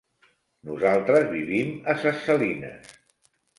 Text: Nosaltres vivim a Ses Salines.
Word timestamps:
Nosaltres 0.69 1.29
vivim 1.35 1.71
a 1.85 1.97
Ses 2.01 2.19
Salines. 2.25 2.99